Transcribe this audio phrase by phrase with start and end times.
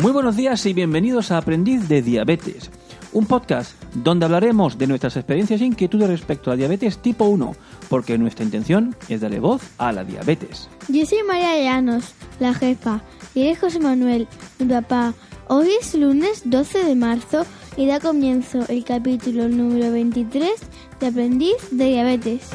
[0.00, 2.70] Muy buenos días y bienvenidos a Aprendiz de Diabetes,
[3.12, 7.56] un podcast donde hablaremos de nuestras experiencias e inquietudes respecto a diabetes tipo 1,
[7.88, 10.68] porque nuestra intención es darle voz a la diabetes.
[10.86, 13.02] Yo soy María Llanos, la jefa,
[13.34, 14.28] y él es José Manuel,
[14.60, 15.14] mi papá.
[15.48, 17.44] Hoy es lunes 12 de marzo
[17.76, 20.48] y da comienzo el capítulo número 23
[21.00, 22.50] de Aprendiz de Diabetes.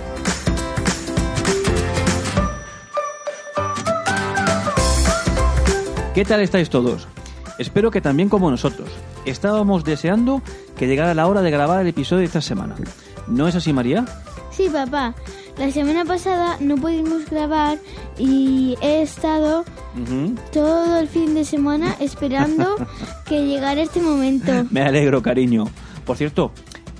[6.15, 7.09] ¿Qué tal estáis todos?
[7.57, 8.89] Espero que también como nosotros.
[9.25, 10.41] Estábamos deseando
[10.77, 12.75] que llegara la hora de grabar el episodio de esta semana.
[13.27, 14.05] ¿No es así, María?
[14.51, 15.15] Sí, papá.
[15.57, 17.77] La semana pasada no pudimos grabar
[18.17, 19.63] y he estado
[20.51, 22.75] todo el fin de semana esperando
[23.25, 24.51] que llegara este momento.
[24.71, 25.65] Me alegro, cariño.
[26.05, 26.51] Por cierto,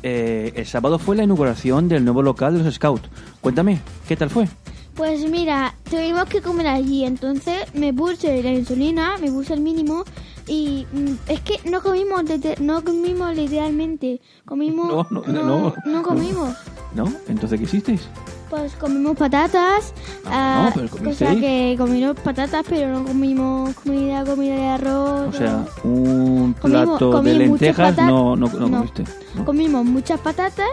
[0.04, 3.10] eh, el sábado fue la inauguración del nuevo local de los Scouts.
[3.42, 4.48] Cuéntame, ¿qué tal fue?
[4.96, 10.04] Pues mira, tuvimos que comer allí, entonces me puse la insulina, me puse el mínimo
[10.48, 12.24] y mm, es que no comimos,
[12.60, 15.74] no comimos literalmente, comimos, No, no, no.
[15.86, 16.56] no comimos.
[16.94, 17.12] ¿No?
[17.28, 18.02] ¿Entonces qué hicisteis?
[18.50, 19.94] Pues comimos patatas,
[20.26, 24.68] Ah, ah, no, pero o sea que comimos patatas, pero no comimos comida, comida de
[24.68, 25.30] arroz.
[25.30, 29.06] O sea, un plato de lentejas no, no, comiste.
[29.44, 30.70] comimos muchas patatas,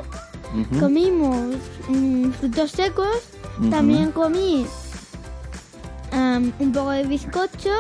[0.78, 1.54] comimos
[1.88, 3.08] mm, frutos secos,
[3.70, 4.66] también comí
[6.58, 7.70] un poco de bizcocho,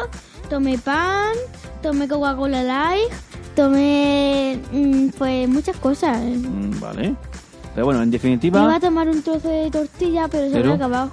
[0.48, 1.34] tomé pan,
[1.82, 3.10] tomé Coca-Cola Light,
[3.54, 6.20] tomé mm, pues muchas cosas.
[6.22, 7.14] Mm, Vale.
[7.74, 10.74] Pero bueno, en Iba definitiva, a tomar un trozo de tortilla, pero se me ha
[10.74, 11.10] acabado.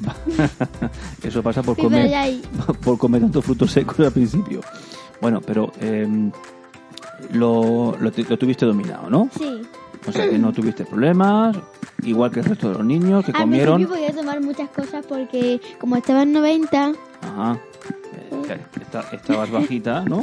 [1.22, 2.40] eso pasa por Sí, comer,
[2.84, 4.60] por comer tantos frutos secos al principio.
[5.20, 6.32] Bueno, pero em,
[7.32, 9.28] lo, lo, te- lo tuviste dominado, ¿no?
[9.38, 9.60] Sí.
[10.08, 11.54] O sea, que no tuviste problemas,
[12.02, 13.74] igual que el resto de los niños que Al comieron.
[13.76, 17.58] principio podía tomar muchas cosas porque como estaba en 90, Ajá.
[18.42, 20.22] Claro, esta- estabas bajita, ¿no?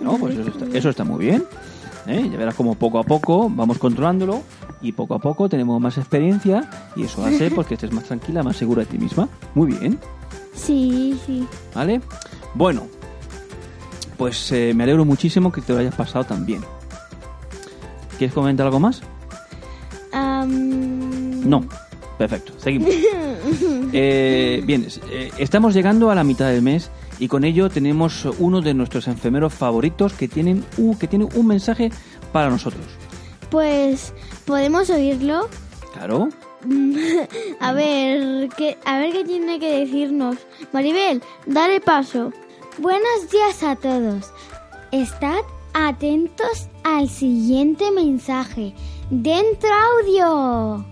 [0.00, 1.44] Bueno, pues eso está, eso está muy bien.
[2.06, 2.28] ¿eh?
[2.30, 4.42] Ya verás como poco a poco vamos controlándolo
[4.80, 8.42] y poco a poco tenemos más experiencia y eso hace pues, que estés más tranquila,
[8.42, 9.28] más segura de ti misma.
[9.54, 9.98] Muy bien,
[10.54, 11.46] sí, sí.
[11.74, 12.00] ¿vale?
[12.54, 12.86] Bueno,
[14.18, 16.62] pues eh, me alegro muchísimo que te lo hayas pasado tan bien.
[18.18, 19.02] ¿Quieres comentar algo más?
[21.44, 21.64] No.
[22.18, 22.90] Perfecto, seguimos.
[23.94, 26.90] Eh, bien, eh, estamos llegando a la mitad del mes
[27.22, 31.46] y con ello tenemos uno de nuestros enfermeros favoritos que, tienen un, que tiene un
[31.46, 31.92] mensaje
[32.32, 32.84] para nosotros.
[33.48, 34.12] Pues
[34.44, 35.48] podemos oírlo.
[35.92, 36.30] Claro.
[37.60, 40.36] A ver, ¿qué, a ver qué tiene que decirnos.
[40.72, 42.32] Maribel, dale paso.
[42.78, 44.32] Buenos días a todos.
[44.90, 45.42] Estad
[45.74, 48.74] atentos al siguiente mensaje.
[49.10, 50.84] ¡Dentro audio!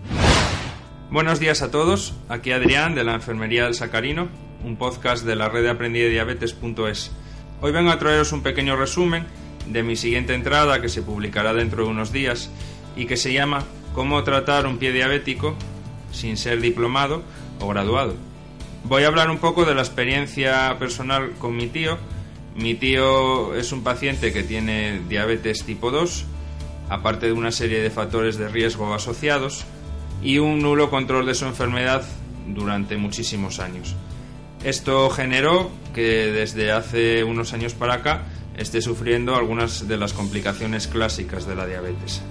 [1.10, 4.28] Buenos días a todos, aquí Adrián de la Enfermería del Sacarino,
[4.64, 7.10] un podcast de la red de aprendidediabetes.es.
[7.60, 9.26] Hoy vengo a traeros un pequeño resumen
[9.66, 12.50] de mi siguiente entrada que se publicará dentro de unos días
[12.96, 15.54] y que se llama Cómo tratar un pie diabético
[16.12, 17.22] sin ser diplomado
[17.60, 18.14] o graduado.
[18.84, 21.98] Voy a hablar un poco de la experiencia personal con mi tío.
[22.56, 26.24] Mi tío es un paciente que tiene diabetes tipo 2,
[26.88, 29.64] aparte de una serie de factores de riesgo asociados,
[30.22, 32.04] y un nulo control de su enfermedad
[32.48, 33.94] durante muchísimos años.
[34.64, 38.26] Esto generó que desde hace unos años para acá
[38.56, 42.22] esté sufriendo algunas de las complicaciones clásicas de la diabetes.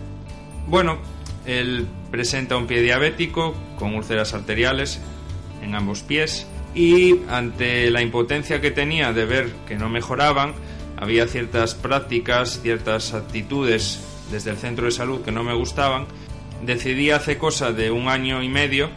[0.67, 0.99] Bueno,
[1.45, 4.99] él presenta un pie diabético con úlceras arteriales
[5.63, 6.45] en ambos pies
[6.75, 10.53] y ante la impotencia que tenía de ver que no mejoraban,
[10.97, 14.01] había ciertas prácticas, ciertas actitudes
[14.31, 16.05] desde el centro de salud que no me gustaban,
[16.63, 18.89] decidí hace cosa de un año y medio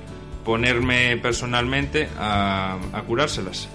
[0.44, 3.68] ponerme personalmente a, a curárselas.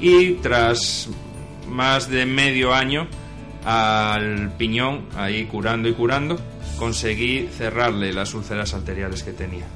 [0.00, 1.08] Y tras
[1.68, 3.06] más de medio año
[3.64, 6.38] al piñón, ahí curando y curando,
[6.78, 9.66] conseguí cerrarle las úlceras arteriales que tenía.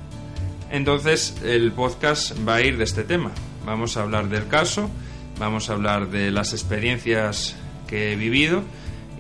[0.71, 3.31] Entonces el podcast va a ir de este tema.
[3.65, 4.91] Vamos a hablar del caso,
[5.39, 7.57] vamos a hablar de las experiencias
[7.87, 8.63] que he vivido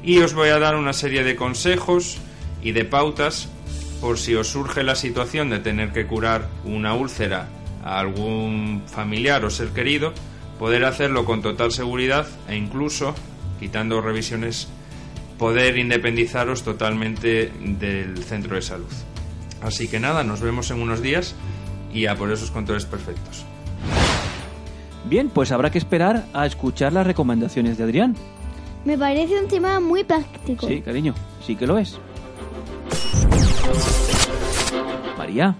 [0.03, 2.19] y os voy a dar una serie de consejos
[2.63, 3.49] y de pautas
[4.01, 7.49] por si os surge la situación de tener que curar una úlcera
[7.85, 10.13] a algún familiar o ser querido,
[10.59, 13.15] poder hacerlo con total seguridad e incluso,
[13.59, 14.69] quitando revisiones,
[15.39, 18.93] poder independizaros totalmente del centro de salud.
[19.63, 21.35] Así que nada, nos vemos en unos días
[21.93, 23.45] y a por esos controles perfectos.
[25.09, 28.17] Bien, pues habrá que esperar a escuchar las recomendaciones de Adrián.
[28.85, 30.67] Me parece un tema muy práctico.
[30.67, 31.15] Sí, cariño,
[31.45, 31.99] sí que lo es.
[35.37, 35.55] María,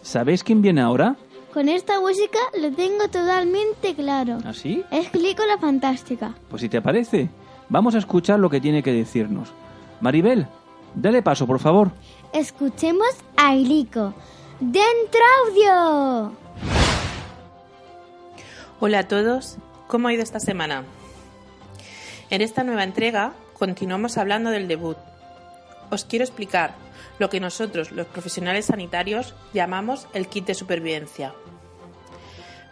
[0.00, 1.14] ¿sabes quién viene ahora?
[1.52, 4.38] Con esta música lo tengo totalmente claro.
[4.46, 4.82] ¿Así?
[4.90, 6.34] Es la fantástica.
[6.48, 7.28] Pues si te parece,
[7.68, 9.50] vamos a escuchar lo que tiene que decirnos.
[10.00, 10.46] Maribel,
[10.94, 11.90] dale paso, por favor.
[12.32, 14.14] Escuchemos a Glico.
[14.60, 16.32] ¡Dentro audio!
[18.80, 19.58] Hola a todos,
[19.88, 20.84] ¿cómo ha ido esta semana?
[22.30, 24.96] En esta nueva entrega continuamos hablando del debut.
[25.90, 26.87] Os quiero explicar
[27.18, 31.34] lo que nosotros, los profesionales sanitarios, llamamos el kit de supervivencia.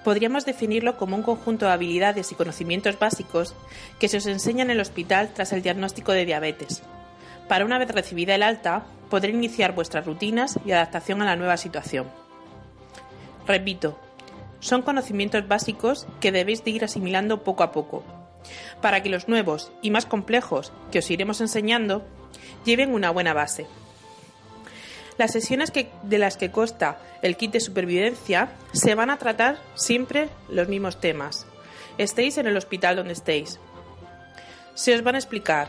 [0.04, 3.54] Podríamos definirlo como un conjunto de habilidades y conocimientos básicos
[3.98, 6.82] que se os enseñan en el hospital tras el diagnóstico de diabetes.
[7.48, 11.56] Para una vez recibida el alta, podré iniciar vuestras rutinas y adaptación a la nueva
[11.56, 12.06] situación.
[13.46, 13.98] Repito,
[14.60, 18.04] son conocimientos básicos que debéis de ir asimilando poco a poco,
[18.80, 22.04] para que los nuevos y más complejos que os iremos enseñando
[22.64, 23.66] lleven una buena base.
[25.18, 30.28] Las sesiones de las que consta el kit de supervivencia se van a tratar siempre
[30.48, 31.46] los mismos temas.
[31.96, 33.58] Estéis en el hospital donde estéis.
[34.74, 35.68] Se os van a explicar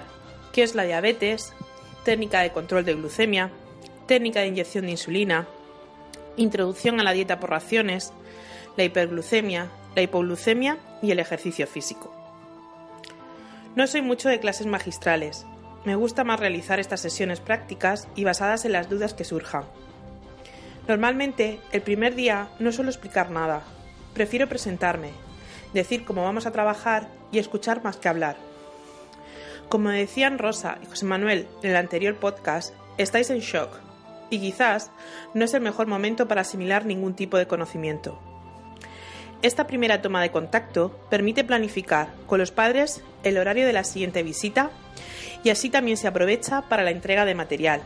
[0.51, 1.53] qué es la diabetes,
[2.03, 3.51] técnica de control de glucemia,
[4.05, 5.47] técnica de inyección de insulina,
[6.35, 8.11] introducción a la dieta por raciones,
[8.75, 12.13] la hiperglucemia, la hipoglucemia y el ejercicio físico.
[13.75, 15.45] No soy mucho de clases magistrales,
[15.87, 19.63] me gusta más realizar estas sesiones prácticas y basadas en las dudas que surjan.
[20.85, 23.61] Normalmente, el primer día no suelo explicar nada.
[24.13, 25.11] Prefiero presentarme,
[25.73, 28.35] decir cómo vamos a trabajar y escuchar más que hablar.
[29.69, 33.79] Como decían Rosa y José Manuel en el anterior podcast, estáis en shock
[34.29, 34.91] y quizás
[35.33, 38.19] no es el mejor momento para asimilar ningún tipo de conocimiento.
[39.41, 44.21] Esta primera toma de contacto permite planificar con los padres el horario de la siguiente
[44.21, 44.69] visita
[45.43, 47.81] y así también se aprovecha para la entrega de material.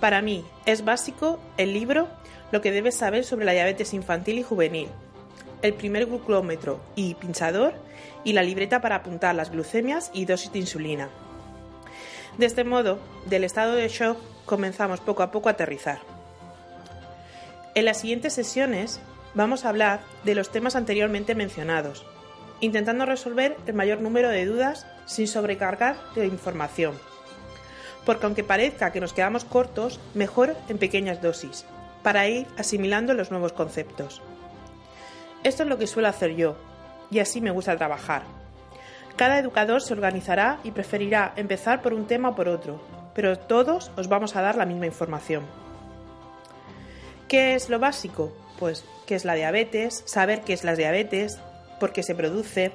[0.00, 2.08] Para mí es básico el libro
[2.52, 4.88] Lo que debes saber sobre la diabetes infantil y juvenil,
[5.62, 7.74] el primer glucómetro y pinchador
[8.24, 11.08] y la libreta para apuntar las glucemias y dosis de insulina.
[12.38, 15.98] De este modo, del estado de shock comenzamos poco a poco a aterrizar.
[17.74, 19.00] En las siguientes sesiones
[19.34, 22.06] vamos a hablar de los temas anteriormente mencionados,
[22.60, 26.94] intentando resolver el mayor número de dudas sin sobrecargar de información.
[28.04, 31.64] Porque aunque parezca que nos quedamos cortos, mejor en pequeñas dosis,
[32.02, 34.22] para ir asimilando los nuevos conceptos.
[35.42, 36.56] Esto es lo que suelo hacer yo,
[37.10, 38.22] y así me gusta trabajar.
[39.16, 42.80] Cada educador se organizará y preferirá empezar por un tema o por otro,
[43.14, 45.44] pero todos os vamos a dar la misma información.
[47.28, 48.32] ¿Qué es lo básico?
[48.58, 51.38] Pues qué es la diabetes, saber qué es la diabetes,
[51.78, 52.72] por qué se produce,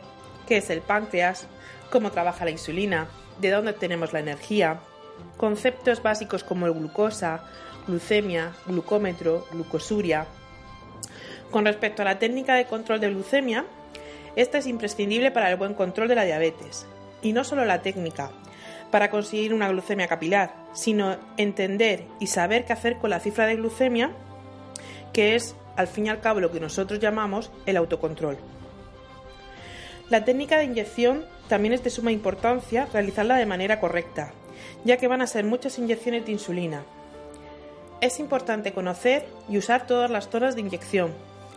[0.47, 1.47] qué es el páncreas,
[1.91, 3.07] cómo trabaja la insulina,
[3.39, 4.79] de dónde tenemos la energía,
[5.37, 7.43] conceptos básicos como el glucosa,
[7.87, 10.25] glucemia, glucómetro, glucosuria.
[11.49, 13.65] Con respecto a la técnica de control de glucemia,
[14.35, 16.85] esta es imprescindible para el buen control de la diabetes.
[17.21, 18.31] Y no solo la técnica,
[18.91, 23.55] para conseguir una glucemia capilar, sino entender y saber qué hacer con la cifra de
[23.55, 24.11] glucemia,
[25.13, 28.37] que es al fin y al cabo lo que nosotros llamamos el autocontrol.
[30.11, 34.33] La técnica de inyección también es de suma importancia realizarla de manera correcta,
[34.83, 36.83] ya que van a ser muchas inyecciones de insulina.
[38.01, 41.13] Es importante conocer y usar todas las zonas de inyección.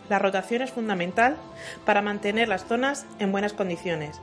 [0.08, 1.37] La rotación es fundamental
[1.84, 4.20] para mantener las zonas en buenas condiciones.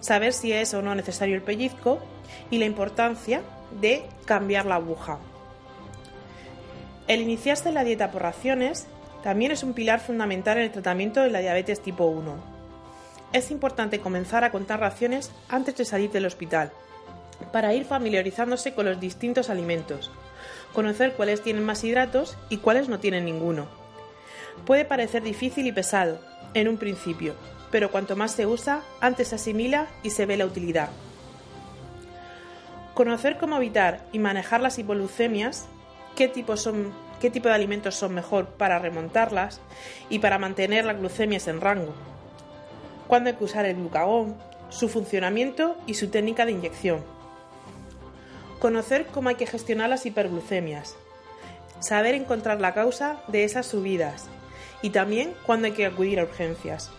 [0.00, 1.98] Saber si es o no necesario el pellizco
[2.50, 3.40] y la importancia
[3.80, 5.18] de cambiar la aguja.
[7.08, 8.86] El iniciarse en la dieta por raciones
[9.22, 12.55] también es un pilar fundamental en el tratamiento de la diabetes tipo 1
[13.36, 16.72] es importante comenzar a contar raciones antes de salir del hospital,
[17.52, 20.10] para ir familiarizándose con los distintos alimentos,
[20.72, 23.66] conocer cuáles tienen más hidratos y cuáles no tienen ninguno.
[24.64, 26.18] Puede parecer difícil y pesado
[26.54, 27.34] en un principio,
[27.70, 30.88] pero cuanto más se usa, antes se asimila y se ve la utilidad.
[32.94, 35.66] Conocer cómo evitar y manejar las hipoglucemias,
[36.16, 36.54] qué tipo,
[37.20, 39.60] qué tipo de alimentos son mejor para remontarlas
[40.08, 41.94] y para mantener las glucemias en rango,
[43.06, 44.36] cuándo hay que usar el glucagón,
[44.68, 47.04] su funcionamiento y su técnica de inyección.
[48.58, 50.96] Conocer cómo hay que gestionar las hiperglucemias.
[51.80, 54.28] Saber encontrar la causa de esas subidas
[54.82, 56.90] y también cuándo hay que acudir a urgencias.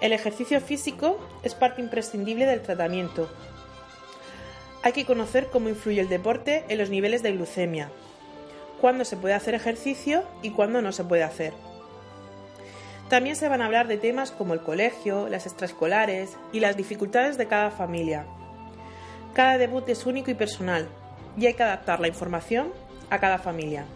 [0.00, 3.28] El ejercicio físico es parte imprescindible del tratamiento.
[4.82, 7.90] Hay que conocer cómo influye el deporte en los niveles de glucemia,
[8.80, 11.52] cuándo se puede hacer ejercicio y cuándo no se puede hacer.
[13.08, 17.38] También se van a hablar de temas como el colegio, las extraescolares y las dificultades
[17.38, 18.26] de cada familia.
[19.32, 20.88] Cada debut es único y personal
[21.36, 22.70] y hay que adaptar la información
[23.08, 23.86] a cada familia.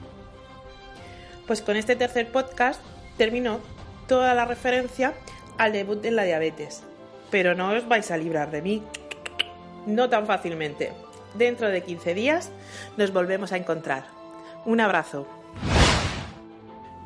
[1.47, 2.81] Pues con este tercer podcast
[3.19, 3.61] terminó
[4.09, 5.13] toda la referencia
[5.59, 6.83] al debut en la diabetes.
[7.31, 8.83] Pero no os vais a librar de mí.
[9.87, 10.93] No tan fácilmente.
[11.35, 12.51] Dentro de 15 días
[12.97, 14.05] nos volvemos a encontrar.
[14.65, 15.27] Un abrazo.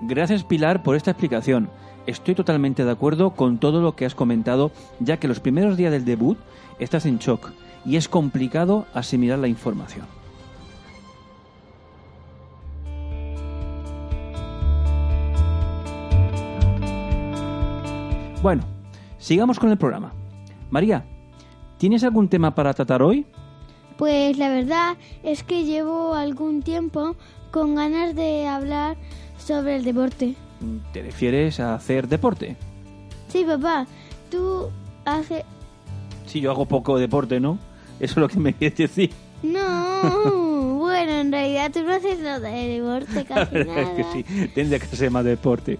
[0.03, 1.71] Gracias Pilar por esta explicación.
[2.07, 4.71] Estoy totalmente de acuerdo con todo lo que has comentado,
[5.01, 6.39] ya que los primeros días del debut
[6.79, 7.51] estás en shock
[7.85, 10.07] y es complicado asimilar la información.
[18.41, 18.63] Bueno,
[19.19, 20.13] sigamos con el programa.
[20.71, 21.05] María,
[21.79, 23.27] ¿tienes algún tema para tratar hoy?
[23.97, 27.17] Pues la verdad es que llevo algún tiempo
[27.51, 28.97] con ganas de hablar
[29.39, 30.37] sobre el deporte.
[30.93, 32.57] ¿Te refieres a hacer deporte?
[33.29, 33.87] Sí, papá,
[34.31, 34.71] tú
[35.05, 35.45] haces...
[36.27, 37.59] Sí, yo hago poco deporte, ¿no?
[38.01, 39.11] Eso es lo que me quieres decir.
[39.43, 40.43] No,
[41.71, 43.95] tú no haces nada de deporte, casi es nada.
[43.97, 45.79] que sí, tendría que hacer más deporte.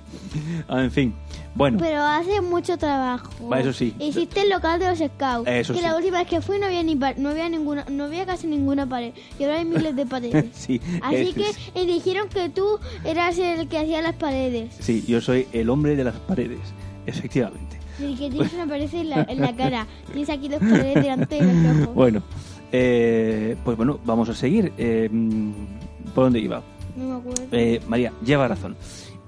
[0.69, 1.15] Ah, en fin,
[1.55, 3.31] bueno, Pero hace mucho trabajo.
[3.49, 3.95] Va, eso sí.
[3.99, 5.49] Hiciste el local de los scouts.
[5.49, 5.85] Eso que sí.
[5.87, 8.87] la última vez que fui no había ni no había ninguna, no había casi ninguna
[8.87, 9.13] pared.
[9.39, 10.45] Y ahora hay miles de paredes.
[10.53, 10.81] sí.
[11.03, 14.75] Así es- que eh, dijeron que tú eras el que hacía las paredes.
[14.81, 16.59] Sí, yo soy el hombre de las paredes,
[17.07, 17.79] efectivamente.
[17.99, 19.87] Y que tienes una pared en la, en la cara.
[20.13, 21.95] Tienes aquí dos paredes delante de los ojos.
[21.95, 22.23] Bueno,
[22.73, 24.73] eh, pues bueno, vamos a seguir.
[24.79, 25.09] Eh,
[26.15, 26.63] ¿Por dónde iba?
[26.97, 27.45] No me acuerdo.
[27.53, 28.77] Eh, María, lleva razón.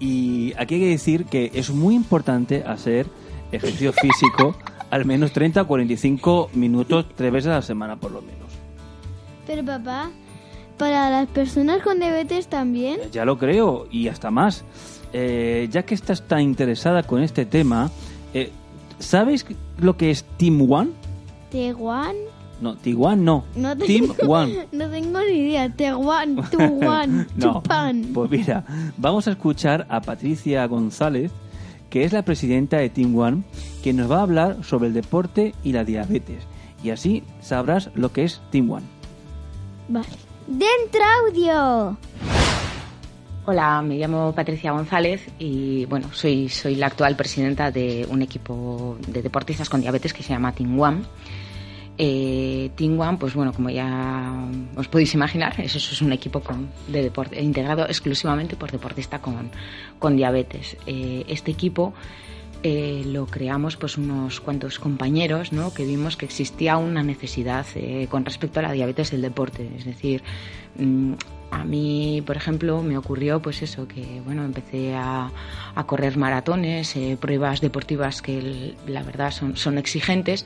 [0.01, 3.07] Y aquí hay que decir que es muy importante hacer
[3.51, 4.55] ejercicio físico
[4.91, 8.49] al menos 30 o 45 minutos tres veces a la semana por lo menos.
[9.47, 10.11] Pero papá,
[10.77, 13.01] para las personas con diabetes también.
[13.13, 14.65] Ya lo creo y hasta más.
[15.13, 17.91] Eh, ya que estás tan interesada con este tema,
[18.35, 18.51] eh,
[18.99, 19.47] ¿sabes
[19.79, 20.91] lo que es Team One?
[21.51, 22.15] Tehuan.
[22.61, 23.45] No, Tiguan no.
[23.55, 24.67] No Team tengo, One.
[24.73, 25.69] no tengo ni idea.
[25.71, 28.11] Tehuan, Tuwan, No, Chupan.
[28.13, 28.65] pues mira,
[28.97, 31.31] vamos a escuchar a Patricia González,
[31.91, 33.43] que es la presidenta de Team One,
[33.83, 36.45] que nos va a hablar sobre el deporte y la diabetes.
[36.83, 38.87] Y así sabrás lo que es Team One.
[39.89, 40.07] Vale.
[40.47, 41.97] Dentro audio.
[43.47, 48.99] Hola, me llamo Patricia González y bueno, soy, soy la actual presidenta de un equipo
[49.07, 50.99] de deportistas con diabetes que se llama Team One.
[52.01, 54.33] Eh, Team One, pues bueno, como ya
[54.77, 59.51] os podéis imaginar, eso es un equipo con- de deporte, integrado exclusivamente por deportistas con,
[59.99, 60.77] con diabetes.
[60.87, 61.93] Eh, este equipo
[62.63, 65.75] eh, lo creamos pues unos cuantos compañeros ¿no?
[65.75, 69.69] que vimos que existía una necesidad eh, con respecto a la diabetes del deporte.
[69.77, 70.23] Es decir,
[70.79, 71.15] mm,
[71.51, 75.31] a mí, por ejemplo, me ocurrió pues eso, que bueno, empecé a,
[75.75, 80.45] a correr maratones, pruebas deportivas que la verdad son, son exigentes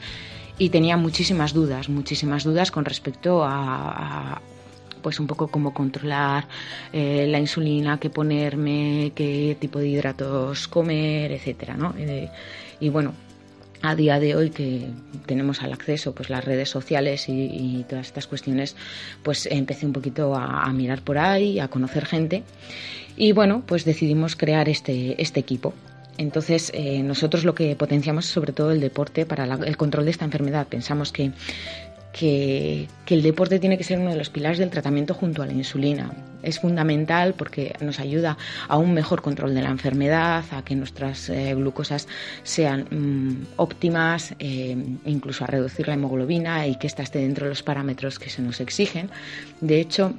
[0.63, 4.41] y tenía muchísimas dudas, muchísimas dudas con respecto a,
[5.03, 6.47] pues un poco cómo controlar
[6.93, 11.97] eh, la insulina, qué ponerme, qué tipo de hidratos comer, etcétera, ¿no?
[11.99, 12.31] Eh,
[12.79, 13.13] y bueno,
[13.83, 14.87] a día de hoy que
[15.27, 18.77] tenemos al acceso pues las redes sociales y, y todas estas cuestiones,
[19.25, 22.45] pues empecé un poquito a, a mirar por ahí, a conocer gente
[23.17, 25.75] y bueno, pues decidimos crear este, este equipo.
[26.19, 30.05] Entonces, eh, nosotros lo que potenciamos es sobre todo el deporte para la- el control
[30.05, 30.67] de esta enfermedad.
[30.69, 31.33] Pensamos que
[32.13, 35.53] que, el deporte tiene que ser uno de los pilares del tratamiento junto a la
[35.53, 36.13] insulina.
[36.43, 38.37] Es fundamental porque nos ayuda
[38.69, 42.09] a un mejor control de la enfermedad, a que nuestras eh, glucosas
[42.43, 44.77] sean mm, óptimas, eh,
[45.07, 48.43] incluso a reducir la hemoglobina y que ésta esté dentro de los parámetros que se
[48.43, 49.11] nos exigen.
[49.61, 50.15] De hecho,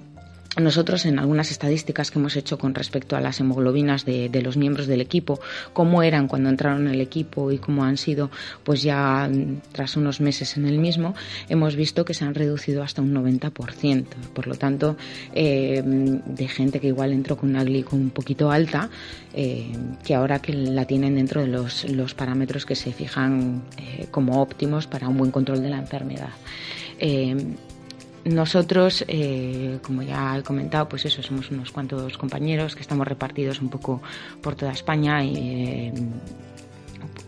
[0.62, 4.88] nosotros en algunas estadísticas que hemos hecho con respecto a las hemoglobinas de, los miembros
[4.88, 5.40] del equipo,
[5.74, 8.30] cómo eran cuando entraron en el equipo y cómo han sido
[8.64, 9.30] pues ya
[9.72, 11.16] tras unos meses en el mismo,
[11.50, 14.06] hemos visto que se han reducido hasta un 90%.
[14.34, 14.98] Por lo tanto,
[15.34, 18.90] eh, de gente que igual entró con una glico un poquito alta,
[19.34, 19.72] eh,
[20.04, 24.42] que ahora que la tienen dentro de los, los parámetros que se fijan eh, como
[24.42, 26.30] óptimos para un buen control de la enfermedad.
[28.26, 33.62] Nosotros, eh, como ya he comentado, pues eso, somos unos cuantos compañeros que estamos repartidos
[33.62, 34.02] un poco
[34.42, 35.92] por toda España y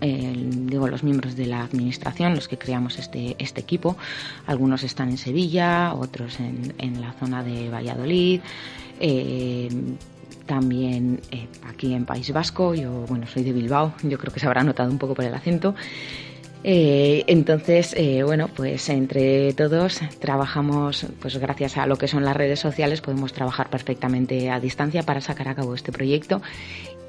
[0.02, 3.98] eh, digo los miembros de la administración, los que creamos este, este equipo.
[4.46, 8.42] Algunos están en Sevilla, otros en, en la zona de Valladolid.
[9.00, 9.70] Eh,
[10.46, 14.46] también eh, aquí en País Vasco, yo bueno soy de Bilbao, yo creo que se
[14.46, 15.76] habrá notado un poco por el acento.
[16.68, 22.36] Eh, entonces, eh, bueno, pues entre todos trabajamos, pues gracias a lo que son las
[22.36, 26.42] redes sociales, podemos trabajar perfectamente a distancia para sacar a cabo este proyecto.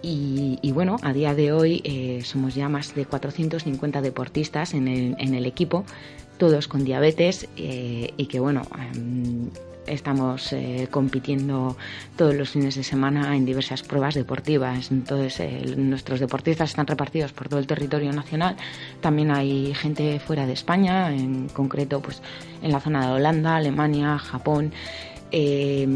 [0.02, 5.16] Y, bueno, a día de hoy eh, somos ya más de 450 deportistas en el,
[5.18, 5.84] en el equipo,
[6.38, 8.62] todos con diabetes y que, bueno,
[9.86, 11.76] estamos eh, compitiendo
[12.16, 14.90] todos los fines de semana en diversas pruebas deportivas.
[14.90, 18.56] Entonces, eh, nuestros deportistas están repartidos por todo el territorio nacional.
[19.00, 22.22] También hay gente fuera de España, en concreto, pues
[22.62, 24.72] en la zona de Holanda, Alemania, Japón.
[25.32, 25.86] Eh,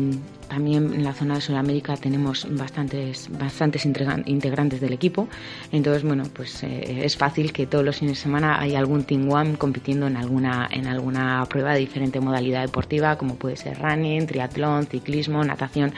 [0.51, 5.29] también en la zona de Sudamérica tenemos bastantes, bastantes integrantes del equipo.
[5.71, 9.31] Entonces, bueno, pues eh, es fácil que todos los fines de semana hay algún Team
[9.31, 14.27] One compitiendo en alguna, en alguna prueba de diferente modalidad deportiva, como puede ser running,
[14.27, 15.95] triatlón, ciclismo, natación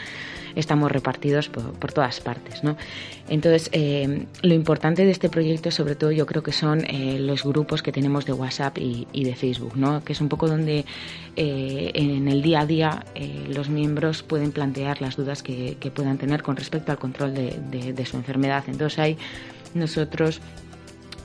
[0.56, 2.62] estamos repartidos por, todas partes.
[2.64, 2.76] ¿no?
[3.28, 7.44] Entonces, eh, lo importante de este proyecto, sobre todo, yo creo que son eh, los
[7.44, 10.02] grupos que tenemos de WhatsApp y, de Facebook, ¿no?
[10.04, 10.84] que es un poco donde
[11.36, 13.04] eh, en el día a día
[13.48, 18.06] los miembros pueden plantear las dudas que, puedan tener con respecto al control de, de
[18.06, 18.64] su enfermedad.
[18.66, 19.18] Entonces, hay
[19.74, 20.40] nosotros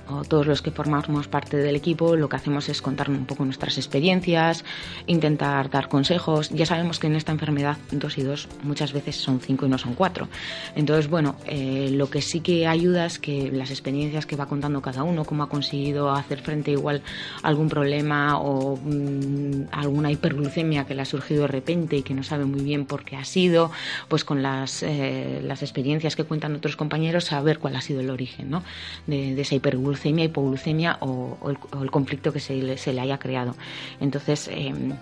[0.10, 3.44] o todos los que formamos parte del equipo, lo que hacemos es contar un poco
[3.46, 4.64] nuestras experiencias,
[5.06, 6.50] intentar dar consejos.
[6.50, 9.78] Ya sabemos que en esta enfermedad dos y dos muchas veces son cinco y no
[9.78, 10.28] son cuatro.
[10.76, 14.82] Entonces, bueno, eh, lo que sí que ayuda es que las experiencias que va contando
[14.82, 17.02] cada uno, cómo ha conseguido hacer frente igual
[17.44, 22.14] a algún problema o mm, alguna hiperglucemia que le ha surgido de repente y que
[22.14, 23.72] no sabe muy bien por qué ha sido,
[24.08, 28.10] pues con las, eh, las experiencias que cuentan otros compañeros, saber cuál ha sido el
[28.10, 28.64] origen ¿no?
[29.06, 31.38] de, de esa hiperglucemia glucemia, hipoglucemia o,
[31.82, 32.54] el, conflicto que se
[32.94, 33.56] le, haya creado.
[34.00, 34.94] Entonces, em,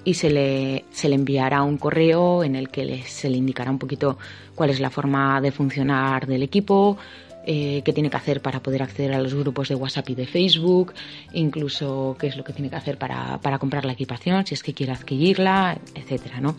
[0.06, 3.80] y se le, se le enviará un correo en el que se le indicará un
[3.80, 4.20] poquito
[4.54, 7.00] cuál es la forma de funcionar del equipo,
[7.46, 10.26] eh, qué tiene que hacer para poder acceder a los grupos de WhatsApp y de
[10.26, 10.94] Facebook,
[11.34, 14.64] incluso qué es lo que tiene que hacer para, para comprar la equipación, si es
[14.64, 16.56] que quiere adquirirla, etcétera, ¿no?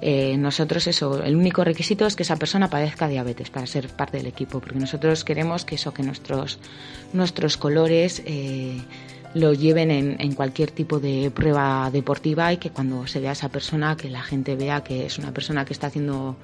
[0.00, 4.16] Eh, nosotros eso, el único requisito es que esa persona padezca diabetes para ser parte
[4.16, 6.58] del equipo, porque nosotros queremos que eso, que nuestros,
[7.12, 8.78] nuestros colores eh,
[9.34, 13.48] lo lleven en, cualquier tipo de prueba deportiva y que cuando se vea a esa
[13.48, 16.36] persona, que la gente vea que es una persona que está haciendo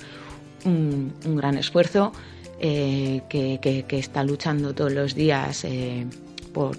[0.65, 2.13] un gran esfuerzo
[2.61, 6.07] eh, que, está luchando todos los días eh,
[6.53, 6.77] por,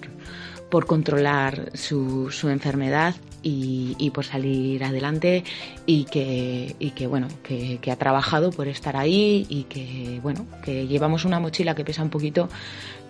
[0.70, 5.44] por, controlar su, su enfermedad y, por salir adelante
[5.86, 10.86] y que, y que bueno que, ha trabajado por estar ahí y que bueno que
[10.86, 12.48] llevamos una mochila que pesa un poquito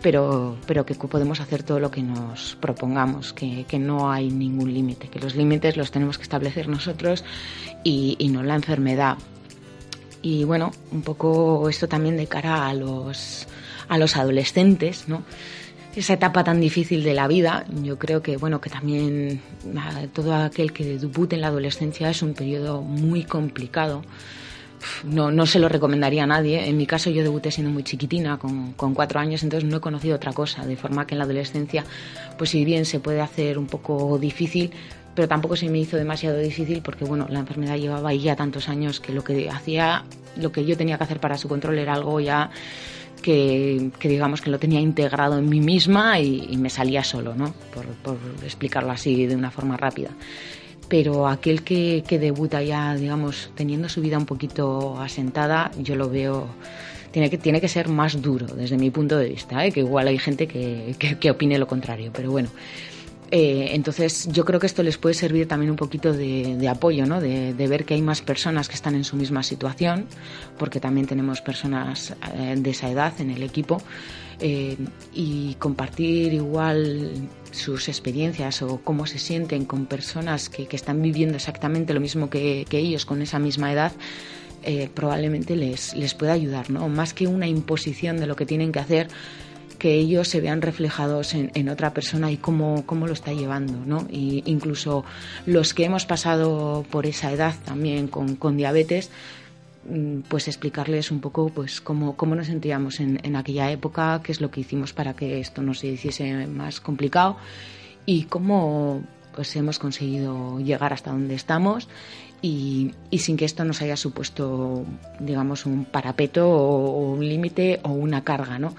[0.01, 4.73] pero pero que podemos hacer todo lo que nos propongamos que, que no hay ningún
[4.73, 7.25] límite que los límites los tenemos que establecer nosotros
[7.85, 9.19] y, y no la enfermedad
[10.23, 13.47] y bueno, un poco esto también de cara a los,
[13.89, 15.23] a los adolescentes, ¿no?
[15.95, 19.43] Esa etapa tan difícil de la vida, yo creo que bueno, que también
[20.15, 24.03] todo aquel que debute en la adolescencia es un periodo muy complicado.
[25.05, 26.67] No, no se lo recomendaría a nadie.
[26.67, 29.81] En mi caso yo debuté siendo muy chiquitina, con, con, cuatro años, entonces no he
[29.81, 30.65] conocido otra cosa.
[30.65, 31.85] De forma que en la adolescencia,
[32.39, 34.73] pues si bien se puede hacer un poco difícil,
[35.15, 38.69] pero tampoco se me hizo demasiado difícil porque bueno, la enfermedad llevaba ahí ya tantos
[38.69, 40.05] años que lo que hacía,
[40.37, 42.51] lo que yo tenía que hacer para su control era algo ya
[43.23, 47.55] que, digamos que lo tenía integrado en mí misma y, me salía solo, ¿no?
[47.73, 47.87] Por,
[48.45, 50.11] explicarlo así de una forma rápida.
[50.89, 56.49] Pero aquel que, debuta ya, digamos, teniendo su vida un poquito asentada, yo lo veo
[57.13, 59.71] tiene que, tiene que ser más duro desde mi punto de vista, ¿eh?
[59.71, 62.49] que igual hay gente que, que, opine lo contrario, pero bueno,
[63.35, 67.19] eh, entonces yo creo que esto les puede servir también un poquito de, apoyo, ¿no?
[67.19, 70.05] De, ver que hay más personas que están en su misma situación,
[70.59, 73.81] porque también tenemos personas eh, de esa edad en el equipo,
[74.39, 74.77] eh,
[75.15, 77.11] y compartir igual
[77.53, 82.67] sus experiencias o cómo se sienten con personas que, están viviendo exactamente lo mismo que,
[82.71, 83.93] ellos con esa misma edad.
[84.93, 86.87] probablemente les, les pueda ayudar, ¿no?
[86.91, 89.09] Más que una imposición de lo que tienen que hacer,
[89.83, 94.07] que ellos se vean reflejados en, otra persona y cómo, cómo, lo está llevando, ¿no?
[94.09, 95.05] Y incluso
[95.45, 99.11] los que hemos pasado por esa edad también con, diabetes,
[99.91, 104.41] mm, pues explicarles un poco pues cómo, cómo nos sentíamos en, aquella época, qué es
[104.41, 107.39] lo que hicimos para que esto no se hiciese más complicado
[108.07, 109.03] y cómo
[109.35, 111.89] pues hemos conseguido llegar hasta donde estamos
[112.41, 114.85] y, sin que esto nos haya supuesto,
[115.19, 118.77] digamos, un parapeto o un límite o una carga, ¿no?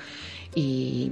[0.55, 1.11] Y,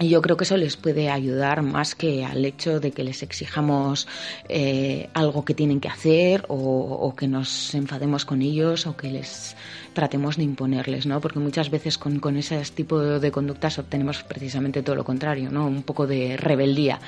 [0.00, 4.08] yo creo que eso les puede ayudar más que al hecho de que les exijamos
[4.48, 9.56] eh, algo que tienen que hacer o, que nos enfademos con ellos o que les
[9.92, 11.20] tratemos de imponerles, ¿no?
[11.20, 15.66] Porque muchas veces con, con ese tipo de conductas obtenemos precisamente todo lo contrario, ¿no?
[15.66, 16.98] Un poco de rebeldía.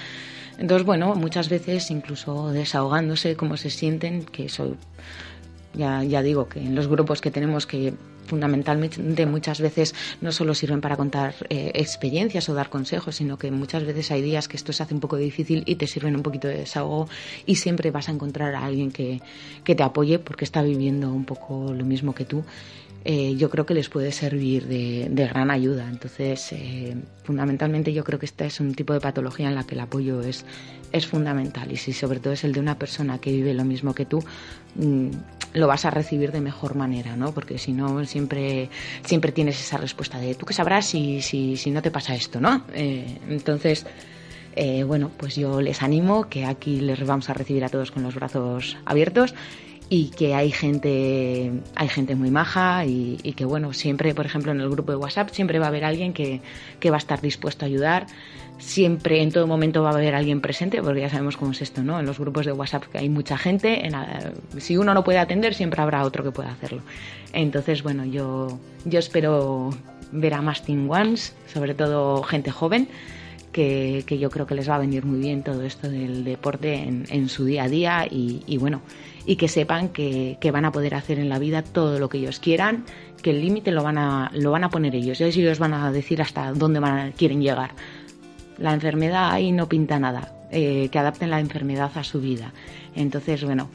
[0.59, 4.77] Entonces, bueno, muchas veces incluso desahogándose cómo se sienten, que eso
[5.75, 7.95] ya, ya digo que en los grupos que tenemos que
[8.27, 13.51] fundamentalmente muchas veces no solo sirven para contar eh, experiencias o dar consejos, sino que
[13.51, 16.23] muchas veces hay días que esto se hace un poco difícil y te sirven un
[16.23, 17.09] poquito de desahogo
[17.47, 19.21] y siempre vas a encontrar a alguien que,
[19.65, 22.45] que te apoye porque está viviendo un poco lo mismo que tú.
[23.09, 25.89] Eh, yo creo que les puede servir de, de gran ayuda.
[25.89, 29.77] Entonces, eh, fundamentalmente yo creo que este es un tipo de patología en la que
[29.77, 30.45] el apoyo es,
[30.91, 33.95] es fundamental y si sobre todo es el de una persona que vive lo mismo
[33.95, 34.25] que tú,
[34.75, 35.11] mmm,
[35.57, 37.33] lo vas a recibir de mejor manera, ¿no?
[37.33, 38.69] Porque si no, siempre,
[39.05, 42.41] siempre tienes esa respuesta de tú que sabrás si, si, si no te pasa esto,
[42.41, 42.65] ¿no?
[42.75, 43.87] Eh, entonces,
[44.55, 48.03] eh, bueno, pues yo les animo que aquí les vamos a recibir a todos con
[48.03, 49.35] los brazos abiertos
[49.89, 54.51] y que hay gente hay gente muy maja y, y, que bueno siempre por ejemplo
[54.51, 56.41] en el grupo de WhatsApp siempre va a haber alguien que,
[56.81, 58.07] que va a estar dispuesto a ayudar.
[58.59, 61.83] Siempre en todo momento va a haber alguien presente porque ya sabemos cómo es esto
[61.83, 63.95] no en los grupos de WhatsApp que hay mucha gente en,
[64.59, 66.83] si uno no puede atender siempre habrá otro que pueda hacerlo.
[67.33, 69.71] Entonces bueno yo yo espero
[70.11, 72.89] ver a más Team Ones sobre todo gente joven
[73.57, 76.75] que, que, yo creo que les va a venir muy bien todo esto del deporte
[76.75, 78.83] en, en su día a día y, y bueno
[79.25, 82.19] y que sepan que, que, van a poder hacer en la vida todo lo que
[82.19, 82.85] ellos quieran,
[83.23, 86.21] que el límite lo van a lo van a poner ellos, ellos van a decir
[86.21, 87.71] hasta dónde van a, quieren llegar.
[88.59, 92.53] La enfermedad ahí no pinta nada, eh, que adapten la enfermedad a su vida.
[92.95, 93.71] Entonces, bueno,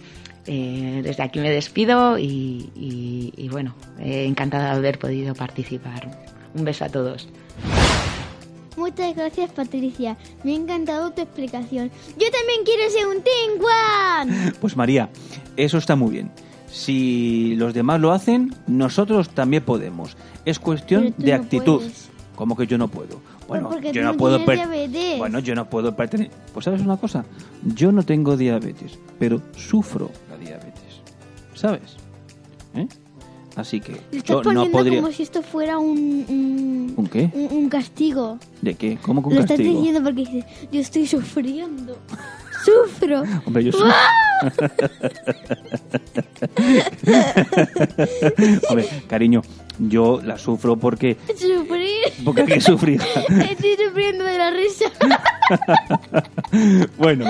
[0.45, 6.07] eh, desde aquí me despido y, y, y bueno, eh, encantada de haber podido participar.
[6.53, 7.27] Un beso a todos.
[8.77, 10.17] Muchas gracias, Patricia.
[10.43, 11.91] Me ha encantado tu explicación.
[12.17, 14.51] Yo también quiero ser un Team One.
[14.61, 15.09] Pues María,
[15.57, 16.31] eso está muy bien.
[16.71, 20.15] Si los demás lo hacen, nosotros también podemos.
[20.45, 21.77] Es cuestión de no actitud.
[21.79, 22.09] Puedes.
[22.35, 23.21] ¿Cómo que yo no puedo?
[23.47, 24.39] Bueno, yo no no puedo.
[25.17, 26.33] Bueno, yo no puedo pertenecer.
[26.53, 27.25] Pues sabes una cosa,
[27.75, 31.01] yo no tengo diabetes, pero sufro la diabetes.
[31.53, 31.97] ¿Sabes?
[32.73, 32.87] ¿Eh?
[33.55, 35.01] Así que Le estás yo no podría.
[35.01, 36.25] como si esto fuera un...
[36.29, 36.93] un...
[36.95, 37.29] ¿Un qué?
[37.33, 38.37] Un, un castigo.
[38.61, 38.97] ¿De qué?
[39.01, 39.77] ¿Cómo que un Lo estás castigo?
[39.77, 41.97] diciendo porque dices, yo estoy sufriendo.
[42.65, 43.23] Sufro.
[43.45, 43.79] Hombre, yo sí.
[48.69, 49.41] Hombre, cariño,
[49.89, 52.23] yo la sufro porque Sufrir.
[52.23, 53.01] porque hay que sufrir.
[53.15, 54.85] Estoy sufriendo de la risa.
[56.97, 57.25] bueno,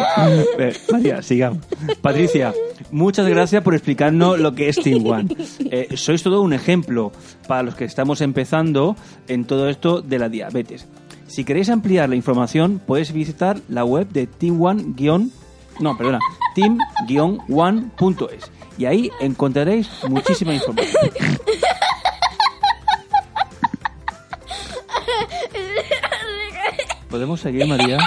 [0.58, 1.66] eh, María, sigamos.
[2.02, 2.54] Patricia,
[2.92, 5.36] muchas gracias por explicarnos lo que es Team One.
[5.72, 7.12] Eh, sois todo un ejemplo
[7.48, 8.96] para los que estamos empezando
[9.28, 10.88] en todo esto de la diabetes.
[11.28, 14.94] Si queréis ampliar la información, podéis visitar la web de Team One
[15.80, 16.20] no, perdona,
[17.08, 21.10] team-one.es y ahí encontraréis muchísima información.
[27.12, 27.98] ¿Podemos seguir, María?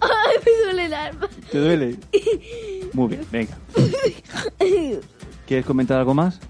[0.00, 1.28] Ay, me duele el alma.
[1.52, 1.98] ¿Te duele?
[2.92, 3.56] Muy bien, venga.
[5.46, 6.40] ¿Quieres comentar algo más?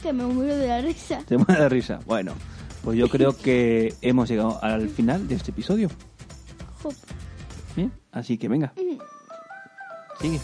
[0.00, 1.24] Que me muero de la risa.
[1.26, 1.98] Te muere de risa.
[2.06, 2.32] Bueno,
[2.84, 5.90] pues yo creo que hemos llegado al final de este episodio.
[7.74, 7.92] ¿Bien?
[8.12, 8.72] Así que venga.
[10.20, 10.40] Sigue.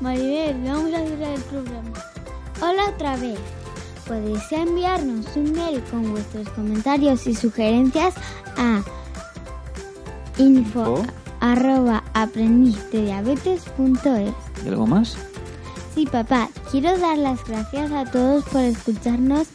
[0.00, 1.92] Maribel, vamos a cerrar el programa.
[2.62, 3.38] Hola otra vez.
[4.06, 8.14] Podéis enviarnos un mail con vuestros comentarios y sugerencias
[8.56, 8.82] a
[10.38, 11.02] info Info.
[11.40, 14.34] arroba aprendiztediabetes.es.
[14.64, 15.16] ¿Y algo más?
[15.94, 19.48] Sí, papá, quiero dar las gracias a todos por escucharnos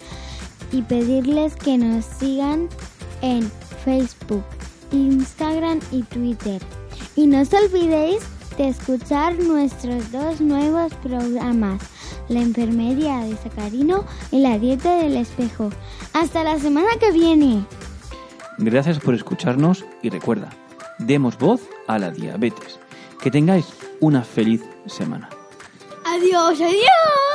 [0.71, 2.67] y pedirles que nos sigan
[3.21, 3.49] en
[3.85, 4.43] Facebook,
[4.91, 6.61] Instagram y Twitter.
[7.15, 8.23] Y no os olvidéis
[8.57, 11.81] de escuchar nuestros dos nuevos programas,
[12.31, 15.69] La Enfermería de Sacarino y La Dieta del Espejo.
[16.13, 17.65] Hasta la semana que viene.
[18.57, 20.49] Gracias por escucharnos y recuerda,
[20.97, 22.79] demos voz a la diabetes.
[23.21, 23.65] Que tengáis
[23.99, 25.29] una feliz semana.
[26.05, 27.30] Adiós, adiós.